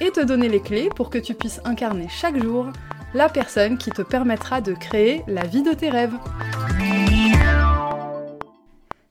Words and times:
et 0.00 0.10
te 0.10 0.20
donner 0.20 0.48
les 0.48 0.60
clés 0.60 0.88
pour 0.96 1.10
que 1.10 1.18
tu 1.18 1.34
puisses 1.34 1.60
incarner 1.64 2.08
chaque 2.08 2.42
jour 2.42 2.68
la 3.12 3.28
personne 3.28 3.76
qui 3.76 3.90
te 3.90 4.02
permettra 4.02 4.60
de 4.60 4.72
créer 4.72 5.22
la 5.26 5.44
vie 5.46 5.62
de 5.62 5.72
tes 5.72 5.90
rêves. 5.90 6.14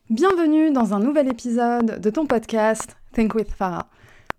Bienvenue 0.09 0.71
dans 0.71 0.93
un 0.95 0.99
nouvel 0.99 1.27
épisode 1.27 1.99
de 1.99 2.09
ton 2.09 2.25
podcast 2.25 2.97
Think 3.13 3.35
with 3.35 3.51
Farah. 3.51 3.89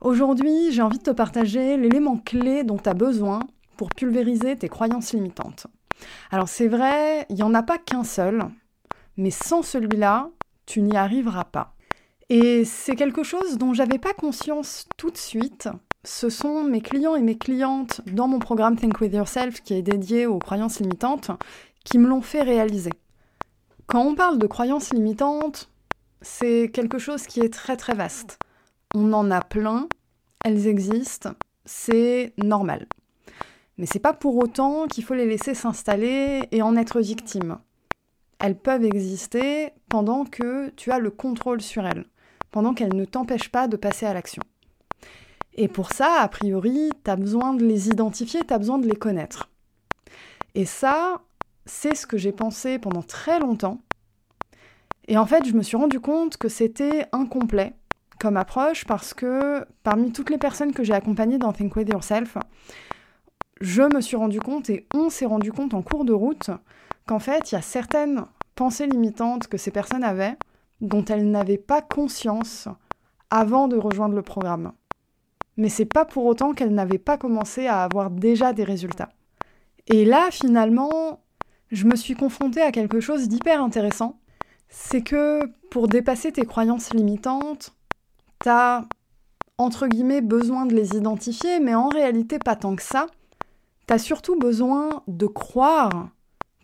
Aujourd'hui, 0.01 0.73
j'ai 0.73 0.83
envie 0.83 0.99
de 0.99 1.05
te 1.05 1.11
partager 1.11 1.77
l'élément 1.77 2.17
clé 2.17 2.65
dont 2.65 2.79
tu 2.79 2.89
as 2.89 2.95
besoin 2.95 3.41
pour 3.77 3.91
pulvériser 3.91 4.57
tes 4.57 4.69
croyances 4.69 5.13
limitantes. 5.13 5.69
Alors 6.33 6.49
c'est 6.49 6.69
vrai, 6.69 7.27
il 7.29 7.37
n'y 7.37 7.43
en 7.43 7.55
a 7.55 7.63
pas 7.63 7.79
qu'un 7.79 8.05
seul, 8.05 8.47
mais 9.17 9.31
sans 9.31 9.63
celui-là, 9.63 10.31
tu 10.67 10.83
n'y 10.83 10.97
arriveras 10.97 11.45
pas. 11.45 11.75
Et 12.29 12.65
c'est 12.65 12.97
quelque 12.97 13.23
chose 13.23 13.59
dont 13.59 13.75
j'avais 13.75 13.99
pas 13.99 14.15
conscience 14.15 14.89
tout 14.97 15.11
de 15.11 15.19
suite 15.19 15.69
ce 16.05 16.31
sont 16.31 16.65
mes 16.65 16.81
clients 16.81 17.15
et 17.15 17.23
mes 17.23 17.37
clientes 17.37 18.01
dans 18.07 18.27
mon 18.27 18.39
programme 18.39 18.77
Think 18.77 19.01
With 19.01 19.13
Yourself 19.13 19.63
qui 19.63 19.75
est 19.75 19.83
dédié 19.83 20.27
aux 20.27 20.39
croyances 20.39 20.81
limitantes 20.81 21.31
qui 21.85 21.99
me 21.99 22.09
l'ont 22.09 22.23
fait 22.23 22.43
réaliser. 22.43 22.93
Quand 23.87 24.03
on 24.03 24.15
parle 24.15 24.39
de 24.39 24.47
croyances 24.47 24.93
limitantes, 24.93 25.71
c'est 26.23 26.71
quelque 26.73 26.99
chose 26.99 27.27
qui 27.27 27.41
est 27.41 27.53
très 27.53 27.77
très 27.77 27.95
vaste. 27.95 28.39
On 28.95 29.13
en 29.13 29.31
a 29.31 29.41
plein, 29.41 29.89
elles 30.45 30.67
existent, 30.67 31.33
c'est 31.65 32.33
normal. 32.39 32.87
Mais 33.77 33.87
c'est 33.87 33.99
pas 33.99 34.13
pour 34.13 34.37
autant 34.37 34.87
qu'il 34.87 35.05
faut 35.05 35.15
les 35.15 35.27
laisser 35.27 35.55
s'installer 35.55 36.43
et 36.51 36.63
en 36.63 36.77
être 36.77 37.01
victime. 37.01 37.59
Elles 38.39 38.59
peuvent 38.59 38.85
exister 38.85 39.71
pendant 39.89 40.25
que 40.25 40.71
tu 40.77 40.93
as 40.93 40.99
le 40.99 41.11
contrôle 41.11 41.61
sur 41.61 41.87
elles, 41.87 42.07
pendant 42.51 42.75
qu'elles 42.75 42.95
ne 42.95 43.05
t'empêchent 43.05 43.53
pas 43.53 43.69
de 43.69 43.77
passer 43.77 44.07
à 44.07 44.15
l'action. 44.15 44.43
Et 45.55 45.69
pour 45.69 45.93
ça, 45.93 46.21
a 46.21 46.29
priori, 46.29 46.91
tu 47.05 47.11
as 47.11 47.17
besoin 47.17 47.55
de 47.55 47.65
les 47.65 47.89
identifier, 47.89 48.45
tu 48.47 48.55
as 48.55 48.59
besoin 48.59 48.79
de 48.79 48.87
les 48.87 48.97
connaître. 48.97 49.51
Et 50.55 50.65
ça, 50.65 51.23
c'est 51.67 51.95
ce 51.95 52.07
que 52.07 52.17
j'ai 52.17 52.33
pensé 52.33 52.79
pendant 52.79 53.03
très 53.03 53.39
longtemps. 53.39 53.81
Et 55.09 55.19
en 55.19 55.27
fait, 55.27 55.45
je 55.45 55.55
me 55.55 55.63
suis 55.63 55.77
rendu 55.77 56.01
compte 56.01 56.37
que 56.37 56.49
c'était 56.49 57.07
incomplet 57.13 57.75
comme 58.21 58.37
approche 58.37 58.85
parce 58.85 59.15
que 59.15 59.65
parmi 59.83 60.13
toutes 60.13 60.31
les 60.31 60.39
personnes 60.39 60.73
que 60.73 60.85
j'ai 60.85 60.93
accompagnées 60.93 61.39
dans 61.39 61.53
Think 61.53 61.75
With 61.75 61.89
Yourself, 61.89 62.37
je 63.61 63.83
me 63.83 64.01
suis 64.01 64.17
rendu 64.17 64.41
compte 64.41 64.71
et 64.71 64.87
on 64.95 65.11
s'est 65.11 65.27
rendu 65.27 65.53
compte 65.53 65.75
en 65.75 65.83
cours 65.83 66.05
de 66.05 66.13
route 66.13 66.51
qu'en 67.07 67.19
fait, 67.19 67.51
il 67.51 67.55
y 67.55 67.59
a 67.59 67.63
certaines 67.63 68.25
pensées 68.55 68.87
limitantes 68.87 69.49
que 69.49 69.57
ces 69.57 69.71
personnes 69.71 70.05
avaient 70.05 70.37
dont 70.81 71.05
elles 71.05 71.31
n'avaient 71.31 71.59
pas 71.59 71.83
conscience 71.83 72.69
avant 73.31 73.69
de 73.69 73.77
rejoindre 73.77 74.15
le 74.15 74.23
programme 74.23 74.73
mais 75.61 75.69
c'est 75.69 75.85
pas 75.85 76.07
pour 76.07 76.25
autant 76.25 76.55
qu'elle 76.55 76.73
n'avait 76.73 76.97
pas 76.97 77.19
commencé 77.19 77.67
à 77.67 77.83
avoir 77.83 78.11
déjà 78.11 78.55
des 78.55 78.65
résultats. 78.65 79.11
Et 79.89 80.07
là, 80.07 80.31
finalement, 80.31 81.21
je 81.71 81.85
me 81.85 81.97
suis 81.97 82.15
confrontée 82.15 82.63
à 82.63 82.73
quelque 82.73 83.01
chose 83.01 83.29
d'hyper 83.29 83.63
intéressant. 83.63 84.19
C'est 84.71 85.03
que 85.03 85.45
pour 85.71 85.87
dépasser 85.87 86.33
tes 86.33 86.47
croyances 86.47 86.95
limitantes, 86.95 87.75
t'as, 88.39 88.87
entre 89.59 89.87
guillemets, 89.87 90.23
besoin 90.23 90.65
de 90.65 90.75
les 90.75 90.97
identifier, 90.97 91.61
mais 91.61 91.75
en 91.75 91.91
réalité 91.91 92.39
pas 92.39 92.57
tant 92.57 92.75
que 92.75 92.83
ça. 92.83 93.07
T'as 93.87 93.99
surtout 93.99 94.39
besoin 94.39 95.03
de 95.09 95.27
croire 95.27 96.09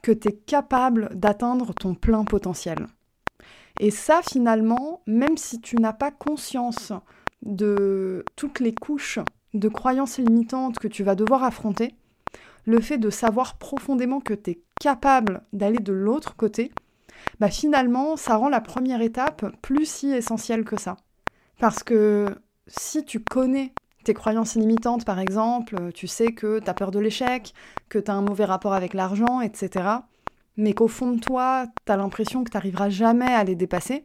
que 0.03 0.13
t'es 0.13 0.33
capable 0.33 1.11
d'atteindre 1.15 1.75
ton 1.75 1.95
plein 1.95 2.25
potentiel. 2.25 2.87
Et 3.79 3.91
ça, 3.91 4.23
finalement, 4.23 5.03
même 5.07 5.37
si 5.37 5.61
tu 5.61 5.77
n'as 5.77 5.93
pas 5.93 6.11
conscience 6.11 6.95
de 7.47 8.25
toutes 8.35 8.61
les 8.61 8.75
couches 8.75 9.21
de 9.55 9.69
croyances 9.69 10.19
limitantes 10.19 10.79
que 10.79 10.89
tu 10.89 11.03
vas 11.03 11.15
devoir 11.15 11.45
affronter, 11.45 11.95
le 12.65 12.81
fait 12.81 12.99
de 12.99 13.11
savoir 13.11 13.57
profondément 13.57 14.21
que 14.21 14.35
tu 14.35 14.51
es 14.51 14.63
capable 14.81 15.43
d'aller 15.53 15.79
de 15.79 15.93
l'autre 15.93 16.37
côté, 16.37 16.73
bah 17.41 17.49
finalement, 17.49 18.17
ça 18.17 18.37
rend 18.37 18.49
la 18.49 18.61
première 18.61 19.01
étape 19.01 19.47
plus 19.63 19.89
si 19.89 20.11
essentielle 20.11 20.65
que 20.65 20.79
ça. 20.79 20.97
Parce 21.59 21.83
que 21.83 22.27
si 22.67 23.05
tu 23.05 23.21
connais 23.21 23.73
tes 24.05 24.15
croyances 24.15 24.57
limitantes, 24.57 25.05
par 25.05 25.19
exemple, 25.19 25.93
tu 25.93 26.07
sais 26.07 26.33
que 26.33 26.59
tu 26.59 26.69
as 26.69 26.75
peur 26.75 26.91
de 26.91 26.99
l'échec, 26.99 27.55
que 27.89 27.99
tu 27.99 28.11
as 28.11 28.15
un 28.15 28.23
mauvais 28.23 28.45
rapport 28.45 28.75
avec 28.75 28.95
l'argent, 28.95 29.41
etc., 29.41 29.89
mais 30.57 30.73
qu'au 30.73 30.89
fond 30.89 31.13
de 31.13 31.21
toi, 31.21 31.67
tu 31.85 31.93
as 31.93 31.97
l'impression 31.97 32.43
que 32.43 32.51
tu 32.51 32.57
n'arriveras 32.57 32.89
jamais 32.89 33.33
à 33.33 33.45
les 33.45 33.55
dépasser, 33.55 34.05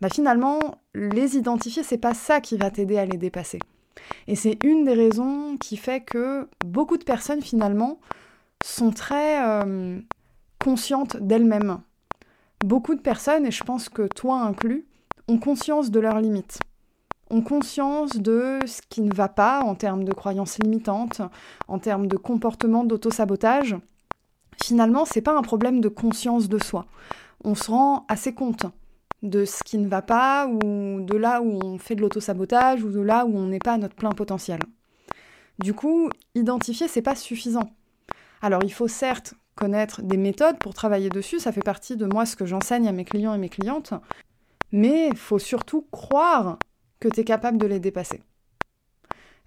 bah 0.00 0.08
finalement, 0.08 0.58
les 0.94 1.36
identifier, 1.36 1.82
c'est 1.82 1.98
pas 1.98 2.14
ça 2.14 2.40
qui 2.40 2.56
va 2.56 2.70
t'aider 2.70 2.98
à 2.98 3.04
les 3.04 3.18
dépasser. 3.18 3.60
Et 4.26 4.36
c'est 4.36 4.58
une 4.64 4.84
des 4.84 4.94
raisons 4.94 5.56
qui 5.58 5.76
fait 5.76 6.00
que 6.00 6.48
beaucoup 6.64 6.96
de 6.96 7.04
personnes 7.04 7.42
finalement 7.42 7.98
sont 8.64 8.90
très 8.90 9.42
euh, 9.44 10.00
conscientes 10.62 11.16
d'elles-mêmes. 11.16 11.78
Beaucoup 12.64 12.94
de 12.94 13.00
personnes, 13.00 13.46
et 13.46 13.50
je 13.50 13.64
pense 13.64 13.88
que 13.88 14.06
toi 14.06 14.40
inclus, 14.40 14.86
ont 15.28 15.38
conscience 15.38 15.90
de 15.90 16.00
leurs 16.00 16.20
limites, 16.20 16.58
ont 17.30 17.42
conscience 17.42 18.16
de 18.16 18.58
ce 18.66 18.82
qui 18.88 19.00
ne 19.00 19.14
va 19.14 19.28
pas 19.28 19.62
en 19.62 19.74
termes 19.74 20.04
de 20.04 20.12
croyances 20.12 20.58
limitantes, 20.58 21.22
en 21.68 21.78
termes 21.78 22.06
de 22.06 22.16
comportement 22.16 22.84
d'auto-sabotage. 22.84 23.76
Finalement, 24.62 25.04
c'est 25.04 25.22
pas 25.22 25.36
un 25.36 25.42
problème 25.42 25.80
de 25.80 25.88
conscience 25.88 26.48
de 26.48 26.62
soi. 26.62 26.86
On 27.44 27.54
se 27.54 27.70
rend 27.70 28.04
assez 28.08 28.34
compte 28.34 28.66
de 29.22 29.44
ce 29.44 29.62
qui 29.62 29.78
ne 29.78 29.88
va 29.88 30.02
pas, 30.02 30.46
ou 30.46 31.00
de 31.00 31.16
là 31.16 31.42
où 31.42 31.60
on 31.62 31.78
fait 31.78 31.94
de 31.94 32.00
l'autosabotage, 32.00 32.82
ou 32.82 32.90
de 32.90 33.00
là 33.00 33.26
où 33.26 33.36
on 33.36 33.46
n'est 33.46 33.58
pas 33.58 33.74
à 33.74 33.78
notre 33.78 33.94
plein 33.94 34.12
potentiel. 34.12 34.60
Du 35.58 35.74
coup, 35.74 36.08
identifier, 36.34 36.88
c'est 36.88 37.02
pas 37.02 37.14
suffisant. 37.14 37.70
Alors, 38.40 38.62
il 38.64 38.72
faut 38.72 38.88
certes 38.88 39.34
connaître 39.54 40.00
des 40.00 40.16
méthodes 40.16 40.58
pour 40.58 40.72
travailler 40.72 41.10
dessus, 41.10 41.38
ça 41.38 41.52
fait 41.52 41.62
partie 41.62 41.96
de 41.96 42.06
moi 42.06 42.24
ce 42.24 42.34
que 42.34 42.46
j'enseigne 42.46 42.88
à 42.88 42.92
mes 42.92 43.04
clients 43.04 43.34
et 43.34 43.38
mes 43.38 43.50
clientes, 43.50 43.92
mais 44.72 45.08
il 45.08 45.16
faut 45.16 45.38
surtout 45.38 45.86
croire 45.90 46.58
que 46.98 47.08
tu 47.08 47.20
es 47.20 47.24
capable 47.24 47.58
de 47.58 47.66
les 47.66 47.78
dépasser. 47.78 48.22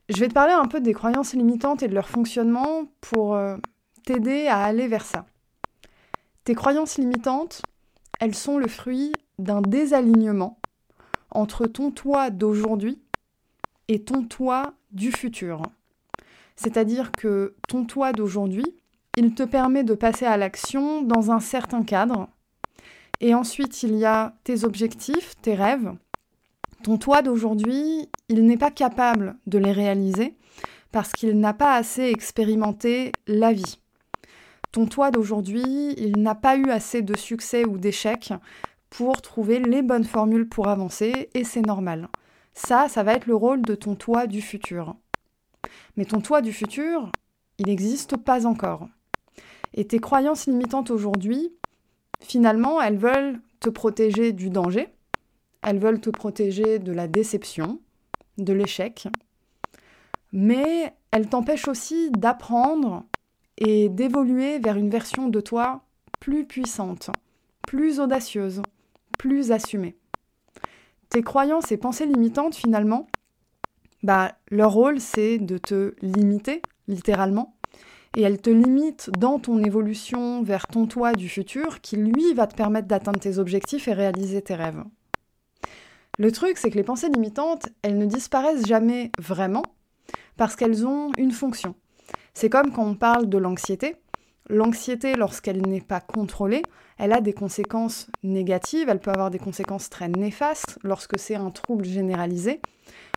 Je 0.09 0.19
vais 0.19 0.27
te 0.27 0.33
parler 0.33 0.53
un 0.53 0.67
peu 0.67 0.81
des 0.81 0.93
croyances 0.93 1.33
limitantes 1.33 1.81
et 1.81 1.87
de 1.87 1.95
leur 1.95 2.09
fonctionnement 2.09 2.85
pour 3.01 3.35
euh, 3.35 3.57
t'aider 4.05 4.47
à 4.47 4.63
aller 4.63 4.87
vers 4.87 5.05
ça. 5.05 5.25
Tes 6.43 6.53
croyances 6.53 6.97
limitantes, 6.97 7.61
elles 8.19 8.35
sont 8.35 8.57
le 8.57 8.67
fruit 8.67 9.13
d'un 9.39 9.61
désalignement 9.61 10.59
entre 11.31 11.65
ton 11.65 11.91
toi 11.91 12.29
d'aujourd'hui 12.29 13.01
et 13.87 14.03
ton 14.03 14.23
toi 14.23 14.73
du 14.91 15.11
futur. 15.11 15.61
C'est-à-dire 16.55 17.11
que 17.11 17.55
ton 17.67 17.85
toi 17.85 18.13
d'aujourd'hui, 18.13 18.65
il 19.17 19.33
te 19.33 19.43
permet 19.43 19.83
de 19.83 19.93
passer 19.93 20.25
à 20.25 20.37
l'action 20.37 21.01
dans 21.01 21.31
un 21.31 21.39
certain 21.39 21.83
cadre. 21.83 22.29
Et 23.19 23.33
ensuite, 23.33 23.83
il 23.83 23.95
y 23.95 24.05
a 24.05 24.35
tes 24.43 24.63
objectifs, 24.63 25.35
tes 25.41 25.55
rêves. 25.55 25.93
Ton 26.83 26.97
toi 26.97 27.21
d'aujourd'hui, 27.21 28.09
il 28.29 28.45
n'est 28.45 28.57
pas 28.57 28.71
capable 28.71 29.37
de 29.47 29.57
les 29.57 29.71
réaliser 29.71 30.35
parce 30.91 31.11
qu'il 31.11 31.39
n'a 31.39 31.53
pas 31.53 31.75
assez 31.75 32.03
expérimenté 32.03 33.11
la 33.27 33.53
vie. 33.53 33.79
Ton 34.71 34.85
toi 34.87 35.11
d'aujourd'hui, 35.11 35.93
il 35.97 36.21
n'a 36.21 36.35
pas 36.35 36.57
eu 36.57 36.69
assez 36.69 37.01
de 37.01 37.15
succès 37.15 37.65
ou 37.65 37.77
d'échecs 37.77 38.33
pour 38.93 39.23
trouver 39.23 39.57
les 39.57 39.81
bonnes 39.81 40.03
formules 40.03 40.47
pour 40.47 40.67
avancer 40.67 41.27
et 41.33 41.43
c'est 41.43 41.65
normal. 41.65 42.09
Ça, 42.53 42.87
ça 42.89 43.01
va 43.01 43.13
être 43.13 43.25
le 43.25 43.33
rôle 43.33 43.63
de 43.63 43.73
ton 43.73 43.95
toi 43.95 44.27
du 44.27 44.39
futur. 44.39 44.95
Mais 45.97 46.05
ton 46.05 46.21
toi 46.21 46.41
du 46.41 46.53
futur, 46.53 47.11
il 47.57 47.65
n'existe 47.65 48.17
pas 48.17 48.45
encore. 48.45 48.87
Et 49.73 49.87
tes 49.87 49.97
croyances 49.97 50.45
limitantes 50.45 50.91
aujourd'hui, 50.91 51.51
finalement, 52.19 52.79
elles 52.79 52.99
veulent 52.99 53.41
te 53.59 53.69
protéger 53.71 54.31
du 54.31 54.51
danger, 54.51 54.89
elles 55.63 55.79
veulent 55.79 56.01
te 56.01 56.11
protéger 56.11 56.77
de 56.77 56.91
la 56.91 57.07
déception, 57.07 57.79
de 58.37 58.53
l'échec, 58.53 59.07
mais 60.31 60.93
elles 61.09 61.29
t'empêchent 61.29 61.67
aussi 61.67 62.11
d'apprendre 62.11 63.05
et 63.57 63.89
d'évoluer 63.89 64.59
vers 64.59 64.77
une 64.77 64.91
version 64.91 65.29
de 65.29 65.39
toi 65.39 65.81
plus 66.19 66.45
puissante, 66.45 67.09
plus 67.63 67.99
audacieuse, 67.99 68.61
plus 69.23 69.53
assumé. 69.53 69.95
Tes 71.07 71.21
croyances 71.21 71.71
et 71.71 71.77
pensées 71.77 72.05
limitantes, 72.05 72.55
finalement, 72.55 73.07
bah, 74.03 74.33
leur 74.51 74.73
rôle, 74.73 74.99
c'est 74.99 75.37
de 75.37 75.57
te 75.57 75.93
limiter, 76.01 76.61
littéralement, 76.89 77.55
et 78.17 78.21
elles 78.21 78.41
te 78.41 78.49
limitent 78.49 79.11
dans 79.17 79.39
ton 79.39 79.63
évolution 79.63 80.43
vers 80.43 80.67
ton 80.67 80.87
toi 80.87 81.13
du 81.13 81.29
futur 81.29 81.79
qui, 81.79 81.95
lui, 81.95 82.33
va 82.33 82.47
te 82.47 82.55
permettre 82.55 82.89
d'atteindre 82.89 83.21
tes 83.21 83.37
objectifs 83.37 83.87
et 83.87 83.93
réaliser 83.93 84.41
tes 84.41 84.55
rêves. 84.55 84.83
Le 86.19 86.31
truc, 86.33 86.57
c'est 86.57 86.69
que 86.69 86.75
les 86.75 86.83
pensées 86.83 87.07
limitantes, 87.07 87.69
elles 87.81 87.97
ne 87.97 88.05
disparaissent 88.05 88.67
jamais 88.67 89.09
vraiment 89.17 89.63
parce 90.35 90.57
qu'elles 90.57 90.85
ont 90.85 91.13
une 91.17 91.31
fonction. 91.31 91.75
C'est 92.33 92.49
comme 92.49 92.73
quand 92.73 92.85
on 92.85 92.95
parle 92.95 93.29
de 93.29 93.37
l'anxiété. 93.37 93.95
L'anxiété, 94.49 95.15
lorsqu'elle 95.15 95.61
n'est 95.61 95.81
pas 95.81 96.01
contrôlée, 96.01 96.63
elle 96.97 97.13
a 97.13 97.21
des 97.21 97.33
conséquences 97.33 98.07
négatives, 98.23 98.89
elle 98.89 98.99
peut 98.99 99.11
avoir 99.11 99.31
des 99.31 99.39
conséquences 99.39 99.89
très 99.89 100.09
néfastes 100.09 100.77
lorsque 100.83 101.17
c'est 101.17 101.35
un 101.35 101.49
trouble 101.49 101.85
généralisé. 101.85 102.61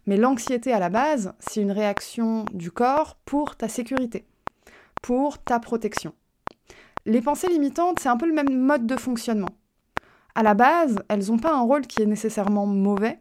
Mais 0.06 0.16
l'anxiété 0.16 0.72
à 0.72 0.78
la 0.78 0.88
base, 0.88 1.34
c'est 1.40 1.60
une 1.60 1.72
réaction 1.72 2.44
du 2.52 2.70
corps 2.70 3.16
pour 3.24 3.56
ta 3.56 3.68
sécurité, 3.68 4.24
pour 5.02 5.38
ta 5.38 5.58
protection. 5.58 6.12
Les 7.04 7.20
pensées 7.20 7.48
limitantes, 7.48 7.98
c'est 8.00 8.08
un 8.08 8.16
peu 8.16 8.26
le 8.26 8.34
même 8.34 8.56
mode 8.56 8.86
de 8.86 8.96
fonctionnement 8.96 9.50
à 10.36 10.42
la 10.42 10.52
base, 10.52 10.98
elles 11.08 11.28
n'ont 11.28 11.38
pas 11.38 11.54
un 11.54 11.62
rôle 11.62 11.86
qui 11.86 12.02
est 12.02 12.06
nécessairement 12.06 12.66
mauvais. 12.66 13.18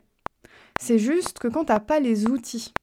C'est 0.80 1.00
juste 1.00 1.40
que 1.40 1.48
quand 1.48 1.64
tu 1.64 1.72
n'as 1.72 1.80
pas 1.80 2.02
les 2.02 2.28
outils 2.28 2.74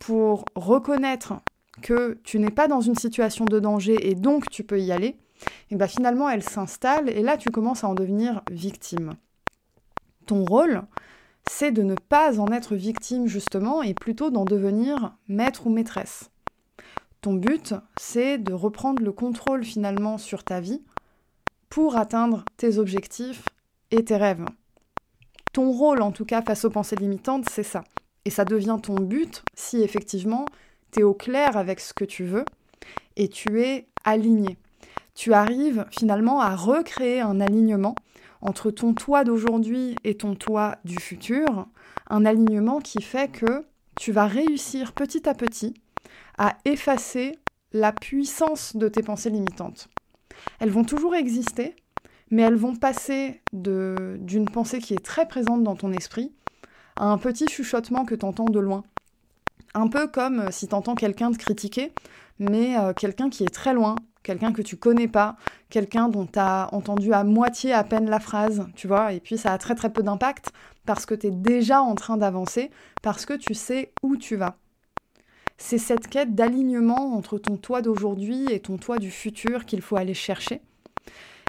pour 0.00 0.44
reconnaître 0.56 1.34
que 1.82 2.18
tu 2.24 2.38
n'es 2.38 2.50
pas 2.50 2.68
dans 2.68 2.80
une 2.80 2.94
situation 2.94 3.44
de 3.44 3.60
danger 3.60 4.08
et 4.08 4.14
donc 4.14 4.50
tu 4.50 4.64
peux 4.64 4.80
y 4.80 4.92
aller, 4.92 5.16
et 5.70 5.76
bien 5.76 5.86
finalement 5.86 6.28
elles 6.28 6.42
s'installent 6.42 7.08
et 7.08 7.22
là 7.22 7.36
tu 7.36 7.50
commences 7.50 7.84
à 7.84 7.88
en 7.88 7.94
devenir 7.94 8.42
victime. 8.50 9.14
Ton 10.26 10.44
rôle, 10.44 10.82
c'est 11.48 11.70
de 11.70 11.82
ne 11.82 11.94
pas 11.94 12.40
en 12.40 12.48
être 12.48 12.74
victime 12.74 13.26
justement 13.26 13.82
et 13.82 13.94
plutôt 13.94 14.30
d'en 14.30 14.44
devenir 14.44 15.16
maître 15.28 15.66
ou 15.66 15.70
maîtresse. 15.70 16.30
Ton 17.20 17.34
but, 17.34 17.74
c'est 17.98 18.38
de 18.38 18.52
reprendre 18.52 19.02
le 19.02 19.12
contrôle 19.12 19.64
finalement 19.64 20.18
sur 20.18 20.44
ta 20.44 20.60
vie 20.60 20.82
pour 21.68 21.96
atteindre 21.96 22.44
tes 22.56 22.78
objectifs 22.78 23.44
et 23.90 24.04
tes 24.04 24.16
rêves. 24.16 24.44
Ton 25.52 25.70
rôle, 25.72 26.02
en 26.02 26.12
tout 26.12 26.24
cas, 26.24 26.42
face 26.42 26.64
aux 26.64 26.70
pensées 26.70 26.96
limitantes, 26.96 27.48
c'est 27.50 27.62
ça. 27.62 27.84
Et 28.24 28.30
ça 28.30 28.44
devient 28.44 28.78
ton 28.82 28.96
but 28.96 29.42
si 29.54 29.82
effectivement 29.82 30.46
au 31.02 31.14
clair 31.14 31.56
avec 31.56 31.80
ce 31.80 31.94
que 31.94 32.04
tu 32.04 32.24
veux 32.24 32.44
et 33.16 33.28
tu 33.28 33.62
es 33.62 33.88
aligné. 34.04 34.56
Tu 35.14 35.32
arrives 35.32 35.86
finalement 35.90 36.40
à 36.40 36.54
recréer 36.54 37.20
un 37.20 37.40
alignement 37.40 37.94
entre 38.42 38.70
ton 38.70 38.92
toi 38.94 39.24
d'aujourd'hui 39.24 39.96
et 40.04 40.16
ton 40.16 40.34
toi 40.34 40.76
du 40.84 40.98
futur, 40.98 41.66
un 42.08 42.24
alignement 42.24 42.80
qui 42.80 43.02
fait 43.02 43.30
que 43.30 43.64
tu 43.98 44.12
vas 44.12 44.26
réussir 44.26 44.92
petit 44.92 45.28
à 45.28 45.34
petit 45.34 45.74
à 46.38 46.56
effacer 46.64 47.38
la 47.72 47.92
puissance 47.92 48.76
de 48.76 48.88
tes 48.88 49.02
pensées 49.02 49.30
limitantes. 49.30 49.88
Elles 50.60 50.70
vont 50.70 50.84
toujours 50.84 51.14
exister, 51.14 51.74
mais 52.30 52.42
elles 52.42 52.56
vont 52.56 52.76
passer 52.76 53.42
d'une 53.52 54.48
pensée 54.52 54.78
qui 54.78 54.94
est 54.94 55.04
très 55.04 55.26
présente 55.26 55.62
dans 55.62 55.76
ton 55.76 55.92
esprit 55.92 56.32
à 56.96 57.06
un 57.06 57.18
petit 57.18 57.46
chuchotement 57.48 58.04
que 58.04 58.14
tu 58.14 58.24
entends 58.24 58.46
de 58.46 58.60
loin. 58.60 58.84
Un 59.76 59.88
peu 59.88 60.06
comme 60.06 60.40
euh, 60.40 60.50
si 60.50 60.68
tu 60.68 60.74
entends 60.74 60.94
quelqu'un 60.94 61.30
te 61.30 61.36
critiquer, 61.36 61.92
mais 62.38 62.78
euh, 62.78 62.94
quelqu'un 62.94 63.28
qui 63.28 63.44
est 63.44 63.52
très 63.52 63.74
loin, 63.74 63.94
quelqu'un 64.22 64.54
que 64.54 64.62
tu 64.62 64.78
connais 64.78 65.06
pas, 65.06 65.36
quelqu'un 65.68 66.08
dont 66.08 66.24
tu 66.24 66.38
as 66.38 66.70
entendu 66.72 67.12
à 67.12 67.24
moitié 67.24 67.74
à 67.74 67.84
peine 67.84 68.08
la 68.08 68.18
phrase, 68.18 68.66
tu 68.74 68.88
vois, 68.88 69.12
et 69.12 69.20
puis 69.20 69.36
ça 69.36 69.52
a 69.52 69.58
très 69.58 69.74
très 69.74 69.92
peu 69.92 70.02
d'impact 70.02 70.50
parce 70.86 71.04
que 71.04 71.14
tu 71.14 71.26
es 71.26 71.30
déjà 71.30 71.82
en 71.82 71.94
train 71.94 72.16
d'avancer, 72.16 72.70
parce 73.02 73.26
que 73.26 73.34
tu 73.34 73.52
sais 73.52 73.92
où 74.02 74.16
tu 74.16 74.36
vas. 74.36 74.56
C'est 75.58 75.76
cette 75.76 76.08
quête 76.08 76.34
d'alignement 76.34 77.14
entre 77.14 77.36
ton 77.36 77.58
toi 77.58 77.82
d'aujourd'hui 77.82 78.46
et 78.50 78.60
ton 78.60 78.78
toi 78.78 78.96
du 78.96 79.10
futur 79.10 79.66
qu'il 79.66 79.82
faut 79.82 79.96
aller 79.96 80.14
chercher. 80.14 80.62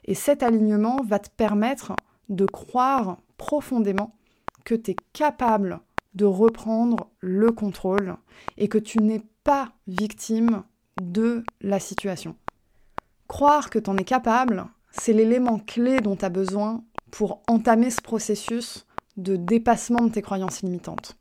Et 0.03 0.15
cet 0.15 0.43
alignement 0.43 0.97
va 1.01 1.19
te 1.19 1.29
permettre 1.29 1.93
de 2.27 2.45
croire 2.45 3.19
profondément 3.37 4.17
que 4.65 4.75
tu 4.75 4.91
es 4.91 4.95
capable 5.13 5.79
de 6.17 6.25
reprendre 6.25 7.11
le 7.19 7.51
contrôle 7.51 8.17
et 8.57 8.67
que 8.67 8.79
tu 8.79 8.99
n'es 9.01 9.21
pas 9.43 9.69
victime 9.87 10.63
de 11.01 11.43
la 11.61 11.79
situation. 11.79 12.35
Croire 13.27 13.69
que 13.69 13.79
tu 13.79 13.89
en 13.89 13.97
es 13.97 14.03
capable, 14.03 14.65
c'est 14.91 15.13
l'élément 15.13 15.59
clé 15.59 16.01
dont 16.01 16.15
tu 16.15 16.25
as 16.25 16.29
besoin 16.29 16.83
pour 17.11 17.43
entamer 17.47 17.91
ce 17.91 18.01
processus 18.01 18.85
de 19.15 19.35
dépassement 19.35 20.03
de 20.03 20.09
tes 20.09 20.21
croyances 20.21 20.63
limitantes. 20.63 21.17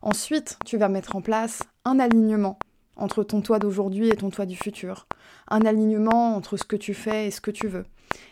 Ensuite, 0.00 0.58
tu 0.64 0.78
vas 0.78 0.88
mettre 0.88 1.16
en 1.16 1.22
place 1.22 1.62
un 1.84 1.98
alignement 1.98 2.58
entre 2.96 3.24
ton 3.24 3.40
toi 3.40 3.58
d'aujourd'hui 3.58 4.08
et 4.08 4.16
ton 4.16 4.30
toi 4.30 4.46
du 4.46 4.56
futur, 4.56 5.06
un 5.48 5.62
alignement 5.62 6.36
entre 6.36 6.56
ce 6.56 6.64
que 6.64 6.76
tu 6.76 6.94
fais 6.94 7.26
et 7.26 7.30
ce 7.30 7.40
que 7.40 7.50
tu 7.50 7.66
veux, 7.66 7.84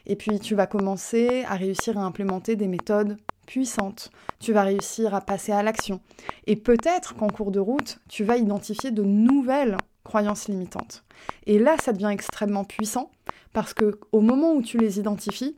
et 0.07 0.17
puis 0.17 0.39
tu 0.39 0.55
vas 0.55 0.67
commencer 0.67 1.45
à 1.49 1.57
réussir 1.57 1.99
à 1.99 2.03
implémenter 2.03 2.57
des 2.57 2.69
méthodes 2.69 3.17
puissantes. 3.49 4.11
Tu 4.41 4.53
vas 4.53 4.63
réussir 4.63 5.15
à 5.15 5.23
passer 5.23 5.53
à 5.53 5.63
l'action. 5.63 6.01
Et 6.47 6.55
peut-être 6.55 7.17
qu'en 7.17 7.29
cours 7.29 7.51
de 7.51 7.59
route, 7.59 7.99
tu 8.07 8.23
vas 8.23 8.37
identifier 8.37 8.91
de 8.91 9.03
nouvelles 9.03 9.79
croyances 10.05 10.49
limitantes. 10.49 11.03
Et 11.47 11.59
là, 11.59 11.77
ça 11.83 11.95
devient 11.95 12.11
extrêmement 12.13 12.65
puissant 12.65 13.11
parce 13.55 13.73
que 13.73 13.99
au 14.13 14.21
moment 14.21 14.53
où 14.53 14.61
tu 14.61 14.77
les 14.77 14.99
identifies, 14.99 15.57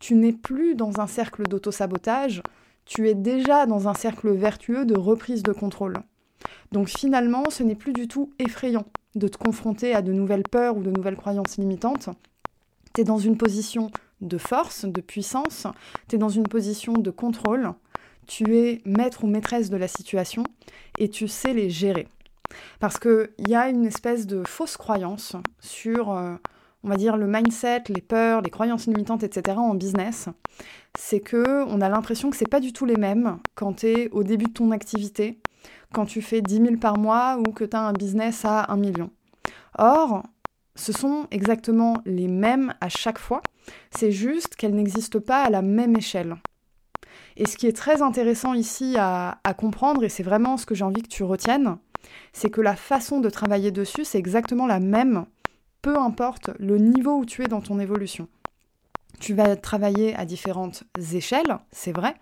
tu 0.00 0.16
n'es 0.16 0.32
plus 0.32 0.74
dans 0.74 1.00
un 1.00 1.06
cercle 1.06 1.44
d'auto-sabotage, 1.44 2.42
tu 2.84 3.08
es 3.08 3.14
déjà 3.14 3.64
dans 3.66 3.88
un 3.88 3.94
cercle 3.94 4.32
vertueux 4.32 4.84
de 4.84 4.98
reprise 4.98 5.44
de 5.44 5.52
contrôle. 5.52 5.98
Donc 6.72 6.88
finalement, 6.88 7.44
ce 7.48 7.62
n'est 7.62 7.76
plus 7.76 7.92
du 7.92 8.08
tout 8.08 8.32
effrayant 8.40 8.86
de 9.14 9.28
te 9.28 9.38
confronter 9.38 9.94
à 9.94 10.02
de 10.02 10.12
nouvelles 10.12 10.42
peurs 10.42 10.76
ou 10.76 10.82
de 10.82 10.90
nouvelles 10.90 11.16
croyances 11.16 11.58
limitantes, 11.58 12.08
tu 12.92 13.00
es 13.00 13.04
dans 13.04 13.18
une 13.18 13.36
position 13.36 13.92
de 14.24 14.38
force, 14.38 14.84
de 14.84 15.00
puissance, 15.00 15.66
tu 16.08 16.16
es 16.16 16.18
dans 16.18 16.28
une 16.28 16.48
position 16.48 16.94
de 16.94 17.10
contrôle, 17.10 17.72
tu 18.26 18.56
es 18.56 18.80
maître 18.84 19.24
ou 19.24 19.26
maîtresse 19.26 19.70
de 19.70 19.76
la 19.76 19.88
situation 19.88 20.44
et 20.98 21.08
tu 21.08 21.28
sais 21.28 21.52
les 21.52 21.70
gérer. 21.70 22.08
Parce 22.80 22.98
qu'il 22.98 23.28
y 23.46 23.54
a 23.54 23.68
une 23.68 23.86
espèce 23.86 24.26
de 24.26 24.42
fausse 24.46 24.76
croyance 24.76 25.36
sur, 25.60 26.12
euh, 26.12 26.34
on 26.82 26.88
va 26.88 26.96
dire, 26.96 27.16
le 27.16 27.26
mindset, 27.26 27.84
les 27.88 28.00
peurs, 28.00 28.42
les 28.42 28.50
croyances 28.50 28.86
limitantes, 28.86 29.22
etc. 29.22 29.58
en 29.58 29.74
business. 29.74 30.28
C'est 30.96 31.20
que 31.20 31.64
on 31.64 31.80
a 31.80 31.88
l'impression 31.88 32.30
que 32.30 32.36
c'est 32.36 32.48
pas 32.48 32.60
du 32.60 32.72
tout 32.72 32.86
les 32.86 32.96
mêmes 32.96 33.38
quand 33.54 33.74
tu 33.74 33.86
es 33.86 34.10
au 34.10 34.22
début 34.22 34.46
de 34.46 34.52
ton 34.52 34.70
activité, 34.70 35.40
quand 35.92 36.06
tu 36.06 36.22
fais 36.22 36.40
10 36.40 36.56
000 36.56 36.76
par 36.76 36.98
mois 36.98 37.38
ou 37.38 37.52
que 37.52 37.64
tu 37.64 37.76
as 37.76 37.80
un 37.80 37.92
business 37.92 38.44
à 38.44 38.70
1 38.70 38.76
million. 38.76 39.10
Or, 39.76 40.22
ce 40.76 40.92
sont 40.92 41.26
exactement 41.30 42.02
les 42.04 42.28
mêmes 42.28 42.74
à 42.80 42.88
chaque 42.88 43.18
fois, 43.18 43.42
c'est 43.90 44.12
juste 44.12 44.56
qu'elles 44.56 44.74
n'existent 44.74 45.20
pas 45.20 45.44
à 45.44 45.50
la 45.50 45.62
même 45.62 45.96
échelle. 45.96 46.36
Et 47.36 47.46
ce 47.46 47.56
qui 47.56 47.66
est 47.66 47.76
très 47.76 48.02
intéressant 48.02 48.54
ici 48.54 48.96
à, 48.98 49.38
comprendre, 49.56 50.04
et 50.04 50.08
c'est 50.08 50.22
vraiment 50.22 50.56
ce 50.56 50.66
que 50.66 50.74
j'ai 50.74 50.84
envie 50.84 51.02
que 51.02 51.08
tu 51.08 51.22
retiennes, 51.22 51.78
c'est 52.32 52.50
que 52.50 52.60
la 52.60 52.76
façon 52.76 53.20
de 53.20 53.30
travailler 53.30 53.70
dessus, 53.70 54.04
c'est 54.04 54.18
exactement 54.18 54.66
la 54.66 54.80
même, 54.80 55.26
peu 55.82 55.98
importe 55.98 56.50
le 56.58 56.78
niveau 56.78 57.18
où 57.18 57.24
tu 57.24 57.42
es 57.42 57.48
dans 57.48 57.60
ton 57.60 57.78
évolution. 57.80 58.28
Tu 59.20 59.34
vas 59.34 59.56
travailler 59.56 60.14
à 60.16 60.24
différentes 60.24 60.84
échelles, 61.12 61.58
c'est 61.72 61.92
vrai, 61.92 62.14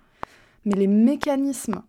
mais 0.64 0.74
les 0.74 0.86
mécanismes 0.86 1.82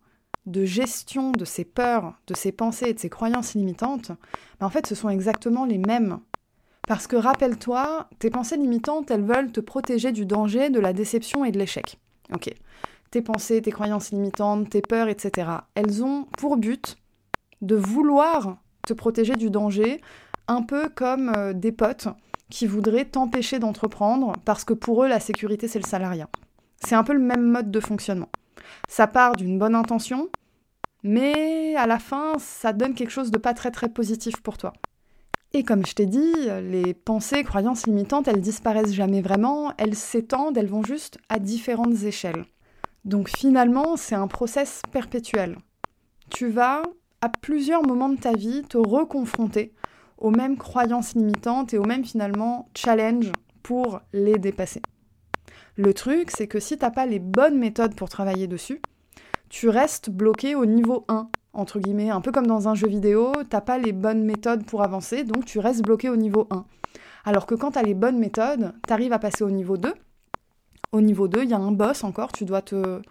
de 0.45 0.65
gestion 0.65 1.31
de 1.31 1.45
ces 1.45 1.63
peurs, 1.63 2.13
de 2.27 2.33
ces 2.33 2.51
pensées 2.51 2.89
et 2.89 2.93
de 2.93 2.99
ces 2.99 3.09
croyances 3.09 3.53
limitantes, 3.53 4.11
ben, 4.59 4.67
en 4.67 4.69
fait, 4.69 4.87
ce 4.87 4.95
sont 4.95 5.09
exactement 5.09 5.65
les 5.65 5.77
mêmes 5.77 6.19
parce 6.87 7.07
que 7.07 7.15
rappelle-toi, 7.15 8.09
tes 8.19 8.29
pensées 8.29 8.57
limitantes, 8.57 9.09
elles 9.09 9.23
veulent 9.23 9.51
te 9.51 9.61
protéger 9.61 10.11
du 10.11 10.25
danger, 10.25 10.69
de 10.69 10.79
la 10.79 10.93
déception 10.93 11.45
et 11.45 11.51
de 11.51 11.59
l'échec. 11.59 11.97
Ok. 12.33 12.53
Tes 13.11 13.21
pensées, 13.21 13.61
tes 13.61 13.71
croyances 13.71 14.11
limitantes, 14.11 14.69
tes 14.69 14.81
peurs, 14.81 15.07
etc. 15.07 15.49
Elles 15.75 16.03
ont 16.03 16.25
pour 16.37 16.57
but 16.57 16.97
de 17.61 17.75
vouloir 17.75 18.57
te 18.85 18.93
protéger 18.93 19.35
du 19.35 19.49
danger, 19.49 20.01
un 20.47 20.61
peu 20.61 20.89
comme 20.89 21.31
euh, 21.37 21.53
des 21.53 21.71
potes 21.71 22.07
qui 22.49 22.67
voudraient 22.67 23.05
t'empêcher 23.05 23.59
d'entreprendre 23.59 24.33
parce 24.43 24.65
que 24.65 24.73
pour 24.73 25.03
eux, 25.03 25.07
la 25.07 25.19
sécurité, 25.19 25.67
c'est 25.67 25.79
le 25.79 25.87
salariat. 25.87 26.27
C'est 26.83 26.95
un 26.95 27.03
peu 27.03 27.13
le 27.13 27.19
même 27.19 27.43
mode 27.43 27.71
de 27.71 27.79
fonctionnement. 27.79 28.29
Ça 28.89 29.07
part 29.07 29.35
d'une 29.35 29.57
bonne 29.57 29.75
intention, 29.75 30.29
mais 31.03 31.75
à 31.77 31.87
la 31.87 31.99
fin, 31.99 32.33
ça 32.39 32.73
donne 32.73 32.93
quelque 32.93 33.09
chose 33.09 33.31
de 33.31 33.37
pas 33.37 33.53
très 33.53 33.71
très 33.71 33.89
positif 33.89 34.41
pour 34.41 34.57
toi. 34.57 34.73
Et 35.55 35.63
comme 35.63 35.85
je 35.85 35.93
t'ai 35.93 36.07
dit, 36.07 36.33
les 36.63 36.95
pensées, 36.95 37.43
croyances 37.43 37.85
limitantes, 37.85 38.27
elles 38.27 38.41
disparaissent 38.41 38.93
jamais 38.93 39.21
vraiment, 39.21 39.71
elles 39.77 39.95
s'étendent, 39.95 40.57
elles 40.57 40.67
vont 40.67 40.83
juste 40.83 41.19
à 41.29 41.37
différentes 41.37 42.01
échelles. 42.03 42.45
Donc 43.05 43.29
finalement, 43.29 43.95
c'est 43.95 44.15
un 44.15 44.27
process 44.27 44.81
perpétuel. 44.91 45.57
Tu 46.31 46.47
vas, 46.47 46.81
à 47.21 47.29
plusieurs 47.29 47.85
moments 47.85 48.09
de 48.09 48.19
ta 48.19 48.33
vie, 48.33 48.63
te 48.63 48.79
reconfronter 48.79 49.73
aux 50.17 50.31
mêmes 50.31 50.57
croyances 50.57 51.13
limitantes 51.13 51.73
et 51.75 51.77
aux 51.77 51.85
mêmes 51.85 52.05
finalement 52.05 52.67
challenges 52.75 53.31
pour 53.61 53.99
les 54.11 54.39
dépasser. 54.39 54.81
Le 55.75 55.93
truc, 55.93 56.31
c'est 56.31 56.47
que 56.47 56.59
si 56.59 56.79
t'as 56.79 56.91
pas 56.91 57.05
les 57.05 57.19
bonnes 57.19 57.59
méthodes 57.59 57.95
pour 57.95 58.09
travailler 58.09 58.47
dessus, 58.47 58.81
tu 59.49 59.69
restes 59.69 60.09
bloqué 60.09 60.55
au 60.55 60.65
niveau 60.65 61.05
1 61.09 61.29
entre 61.53 61.79
guillemets, 61.79 62.09
un 62.09 62.21
peu 62.21 62.31
comme 62.31 62.47
dans 62.47 62.67
un 62.67 62.75
jeu 62.75 62.87
vidéo, 62.87 63.31
t'as 63.49 63.61
pas 63.61 63.77
les 63.77 63.91
bonnes 63.91 64.23
méthodes 64.23 64.65
pour 64.65 64.81
avancer, 64.81 65.23
donc 65.23 65.45
tu 65.45 65.59
restes 65.59 65.83
bloqué 65.83 66.09
au 66.09 66.15
niveau 66.15 66.47
1. 66.49 66.65
Alors 67.25 67.45
que 67.45 67.55
quand 67.55 67.71
tu 67.71 67.79
as 67.79 67.83
les 67.83 67.93
bonnes 67.93 68.17
méthodes, 68.17 68.73
tu 68.85 68.93
arrives 68.93 69.13
à 69.13 69.19
passer 69.19 69.43
au 69.43 69.51
niveau 69.51 69.77
2. 69.77 69.93
Au 70.91 71.01
niveau 71.01 71.27
2, 71.27 71.43
il 71.43 71.49
y 71.49 71.53
a 71.53 71.57
un 71.57 71.71
boss 71.71 72.03
encore, 72.03 72.31
tu 72.31 72.45
dois 72.45 72.61
te 72.61 73.01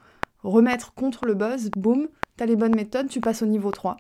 remettre 0.43 0.93
contre 0.95 1.25
le 1.25 1.35
boss, 1.35 1.71
boum, 1.71 2.09
tu 2.37 2.43
as 2.43 2.47
les 2.47 2.57
bonnes 2.57 2.75
méthodes, 2.75 3.09
tu 3.09 3.21
passes 3.21 3.43
au 3.43 3.47
niveau 3.47 3.71
3. 3.71 3.97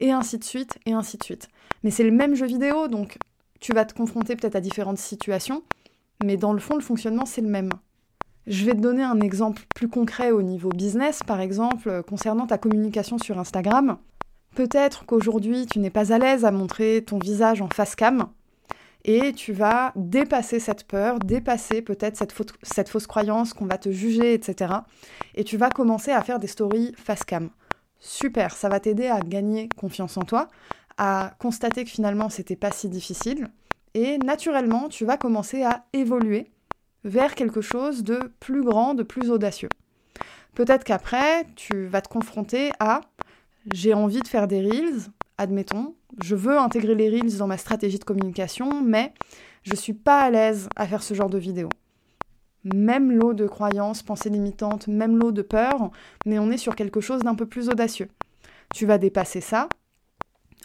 Et 0.00 0.12
ainsi 0.12 0.38
de 0.38 0.44
suite, 0.44 0.78
et 0.86 0.92
ainsi 0.92 1.18
de 1.18 1.24
suite. 1.24 1.48
Mais 1.82 1.90
c'est 1.90 2.04
le 2.04 2.10
même 2.10 2.34
jeu 2.34 2.46
vidéo, 2.46 2.88
donc 2.88 3.18
tu 3.60 3.72
vas 3.72 3.84
te 3.84 3.94
confronter 3.94 4.36
peut-être 4.36 4.56
à 4.56 4.60
différentes 4.60 4.98
situations, 4.98 5.62
mais 6.24 6.36
dans 6.36 6.52
le 6.52 6.60
fond, 6.60 6.74
le 6.76 6.80
fonctionnement, 6.80 7.26
c'est 7.26 7.40
le 7.40 7.48
même. 7.48 7.70
Je 8.50 8.64
vais 8.64 8.72
te 8.72 8.80
donner 8.80 9.04
un 9.04 9.20
exemple 9.20 9.62
plus 9.76 9.86
concret 9.86 10.32
au 10.32 10.42
niveau 10.42 10.70
business, 10.70 11.22
par 11.22 11.40
exemple, 11.40 12.02
concernant 12.02 12.48
ta 12.48 12.58
communication 12.58 13.16
sur 13.16 13.38
Instagram. 13.38 13.98
Peut-être 14.56 15.06
qu'aujourd'hui, 15.06 15.66
tu 15.66 15.78
n'es 15.78 15.88
pas 15.88 16.12
à 16.12 16.18
l'aise 16.18 16.44
à 16.44 16.50
montrer 16.50 17.04
ton 17.06 17.20
visage 17.20 17.62
en 17.62 17.68
face 17.68 17.94
cam, 17.94 18.26
et 19.04 19.32
tu 19.34 19.52
vas 19.52 19.92
dépasser 19.94 20.58
cette 20.58 20.82
peur, 20.82 21.20
dépasser 21.20 21.80
peut-être 21.80 22.16
cette, 22.16 22.34
cette, 22.62 22.88
fausse 22.88 23.06
croyance 23.06 23.54
qu'on 23.54 23.66
va 23.66 23.78
te 23.78 23.92
juger, 23.92 24.34
etc. 24.34 24.74
Et 25.36 25.44
tu 25.44 25.56
vas 25.56 25.70
commencer 25.70 26.10
à 26.10 26.20
faire 26.20 26.40
des 26.40 26.48
stories 26.48 26.92
face 26.96 27.22
cam. 27.22 27.50
Super, 28.00 28.56
ça 28.56 28.68
va 28.68 28.80
t'aider 28.80 29.06
à 29.06 29.20
gagner 29.20 29.68
confiance 29.76 30.16
en 30.16 30.22
toi, 30.22 30.48
à 30.98 31.34
constater 31.38 31.84
que 31.84 31.90
finalement 31.90 32.28
c'était 32.28 32.56
pas 32.56 32.72
si 32.72 32.88
difficile. 32.88 33.46
Et 33.94 34.18
naturellement, 34.18 34.88
tu 34.88 35.04
vas 35.04 35.16
commencer 35.16 35.62
à 35.62 35.84
évoluer 35.92 36.50
vers 37.04 37.34
quelque 37.34 37.60
chose 37.60 38.02
de 38.02 38.20
plus 38.40 38.62
grand, 38.62 38.94
de 38.94 39.02
plus 39.02 39.30
audacieux. 39.30 39.68
Peut-être 40.54 40.84
qu'après, 40.84 41.46
tu 41.56 41.86
vas 41.86 42.00
te 42.00 42.08
confronter 42.08 42.70
à 42.80 43.00
j'ai 43.72 43.94
envie 43.94 44.20
de 44.20 44.28
faire 44.28 44.48
des 44.48 44.60
reels, 44.60 45.10
admettons, 45.38 45.94
je 46.22 46.34
veux 46.34 46.58
intégrer 46.58 46.94
les 46.94 47.08
Reels 47.08 47.38
dans 47.38 47.46
ma 47.46 47.56
stratégie 47.56 47.98
de 47.98 48.04
communication, 48.04 48.82
mais 48.82 49.12
je 49.62 49.74
suis 49.74 49.92
pas 49.92 50.20
à 50.20 50.30
l'aise 50.30 50.68
à 50.76 50.86
faire 50.86 51.02
ce 51.02 51.14
genre 51.14 51.30
de 51.30 51.38
vidéo. 51.38 51.68
Même 52.64 53.10
lot 53.10 53.32
de 53.32 53.46
croyances, 53.46 54.02
pensées 54.02 54.28
limitantes, 54.28 54.86
même 54.86 55.16
lot 55.16 55.32
de 55.32 55.42
peur, 55.42 55.90
mais 56.26 56.38
on 56.38 56.50
est 56.50 56.58
sur 56.58 56.76
quelque 56.76 57.00
chose 57.00 57.22
d'un 57.22 57.34
peu 57.34 57.46
plus 57.46 57.68
audacieux. 57.68 58.08
Tu 58.74 58.86
vas 58.86 58.98
dépasser 58.98 59.40
ça. 59.40 59.68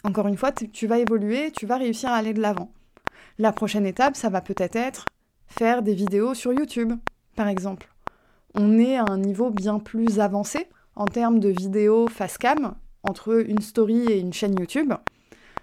Encore 0.04 0.28
une 0.28 0.36
fois, 0.36 0.52
tu 0.52 0.86
vas 0.86 0.98
évoluer, 0.98 1.52
tu 1.52 1.66
vas 1.66 1.78
réussir 1.78 2.10
à 2.10 2.16
aller 2.16 2.34
de 2.34 2.42
l'avant. 2.42 2.70
La 3.38 3.52
prochaine 3.52 3.86
étape, 3.86 4.14
ça 4.14 4.28
va 4.28 4.40
peut-être 4.40 4.76
être 4.76 5.06
faire 5.48 5.82
des 5.82 5.94
vidéos 5.94 6.34
sur 6.34 6.52
YouTube, 6.52 6.92
par 7.34 7.48
exemple. 7.48 7.88
On 8.54 8.78
est 8.78 8.96
à 8.96 9.04
un 9.08 9.18
niveau 9.18 9.50
bien 9.50 9.78
plus 9.78 10.20
avancé 10.20 10.66
en 10.94 11.04
termes 11.04 11.40
de 11.40 11.50
vidéos 11.50 12.08
face 12.08 12.38
cam, 12.38 12.74
entre 13.02 13.48
une 13.48 13.60
story 13.60 14.06
et 14.06 14.18
une 14.18 14.32
chaîne 14.32 14.58
YouTube. 14.58 14.92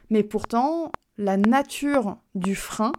Mais 0.10 0.24
pourtant, 0.24 0.92
la 1.18 1.38
nature 1.38 2.18
du 2.36 2.56
frein 2.56 2.92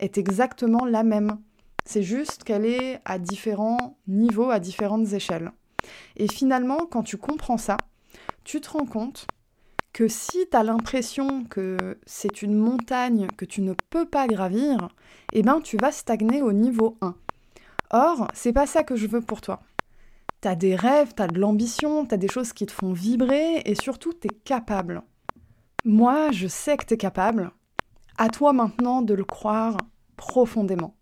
est 0.00 0.18
exactement 0.18 0.84
la 0.84 1.02
même. 1.02 1.38
C'est 1.84 2.02
juste 2.02 2.44
qu'elle 2.44 2.66
est 2.66 3.00
à 3.04 3.18
différents 3.18 3.98
niveaux, 4.06 4.50
à 4.50 4.60
différentes 4.60 5.12
échelles. 5.12 5.52
Et 6.16 6.28
finalement, 6.28 6.86
quand 6.90 7.02
tu 7.02 7.16
comprends 7.16 7.56
ça, 7.56 7.76
tu 8.44 8.60
te 8.60 8.70
rends 8.70 8.86
compte 8.86 9.26
que 9.98 10.06
si 10.06 10.48
tu 10.48 10.56
as 10.56 10.62
l'impression 10.62 11.42
que 11.42 11.98
c'est 12.06 12.42
une 12.42 12.54
montagne 12.54 13.26
que 13.36 13.44
tu 13.44 13.62
ne 13.62 13.74
peux 13.90 14.06
pas 14.06 14.28
gravir, 14.28 14.90
eh 15.32 15.42
ben 15.42 15.60
tu 15.60 15.76
vas 15.76 15.90
stagner 15.90 16.40
au 16.40 16.52
niveau 16.52 16.96
1. 17.00 17.16
Or, 17.90 18.28
c'est 18.32 18.52
pas 18.52 18.68
ça 18.68 18.84
que 18.84 18.94
je 18.94 19.08
veux 19.08 19.22
pour 19.22 19.40
toi. 19.40 19.60
T'as 20.40 20.54
des 20.54 20.76
rêves, 20.76 21.14
t'as 21.16 21.26
de 21.26 21.40
l'ambition, 21.40 22.06
t'as 22.06 22.16
des 22.16 22.28
choses 22.28 22.52
qui 22.52 22.64
te 22.64 22.70
font 22.70 22.92
vibrer 22.92 23.62
et 23.64 23.74
surtout 23.74 24.12
t'es 24.12 24.28
capable. 24.28 25.02
Moi, 25.84 26.30
je 26.30 26.46
sais 26.46 26.76
que 26.76 26.84
t'es 26.84 26.96
capable. 26.96 27.50
À 28.18 28.28
toi 28.28 28.52
maintenant 28.52 29.02
de 29.02 29.14
le 29.14 29.24
croire 29.24 29.78
profondément. 30.16 30.94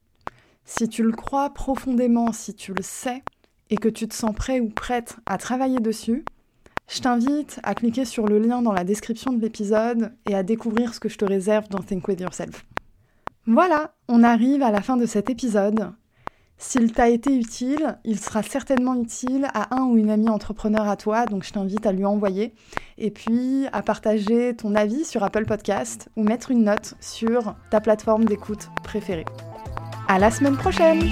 Si 0.65 0.89
tu 0.89 1.03
le 1.03 1.13
crois 1.13 1.51
profondément, 1.51 2.33
si 2.33 2.55
tu 2.55 2.73
le 2.73 2.83
sais 2.83 3.23
et 3.69 3.77
que 3.77 3.91
tu 3.91 4.09
te 4.09 4.15
sens 4.15 4.35
prêt 4.35 4.61
ou 4.61 4.71
prête 4.71 5.19
à 5.27 5.37
travailler 5.37 5.81
dessus, 5.81 6.25
je 6.89 7.01
t'invite 7.01 7.61
à 7.63 7.75
cliquer 7.75 8.05
sur 8.05 8.27
le 8.27 8.39
lien 8.39 8.63
dans 8.63 8.73
la 8.73 8.85
description 8.85 9.33
de 9.33 9.41
l'épisode 9.41 10.13
et 10.29 10.35
à 10.35 10.43
découvrir 10.43 10.95
ce 10.95 11.01
que 11.01 11.09
je 11.09 11.19
te 11.19 11.25
réserve 11.25 11.69
dans 11.69 11.83
Think 11.83 12.07
With 12.09 12.21
Yourself. 12.21 12.65
Voilà, 13.47 13.95
on 14.09 14.23
arrive 14.23 14.63
à 14.63 14.71
la 14.71 14.83
fin 14.83 14.97
de 14.97 15.07
cet 15.07 15.31
épisode. 15.31 15.93
S'il 16.59 16.93
t'a 16.93 17.09
été 17.09 17.37
utile, 17.37 17.99
il 18.05 18.19
sera 18.19 18.43
certainement 18.43 18.95
utile 18.95 19.49
à 19.53 19.77
un 19.77 19.85
ou 19.85 19.99
une 19.99 20.11
amie 20.11 20.31
entrepreneur 20.31 20.89
à 20.89 20.97
toi, 20.97 21.27
donc 21.27 21.45
je 21.45 21.53
t'invite 21.53 21.85
à 21.87 21.93
lui 21.93 22.07
envoyer. 22.07 22.55
Et 22.97 23.11
puis 23.11 23.67
à 23.73 23.83
partager 23.83 24.57
ton 24.57 24.75
avis 24.75 25.05
sur 25.05 25.23
Apple 25.23 25.45
Podcast 25.45 26.09
ou 26.17 26.23
mettre 26.23 26.51
une 26.51 26.65
note 26.65 26.95
sur 27.01 27.55
ta 27.71 27.81
plateforme 27.81 28.25
d'écoute 28.25 28.71
préférée. 28.83 29.27
À 30.09 30.19
la 30.19 30.31
semaine 30.31 30.57
prochaine! 30.57 31.03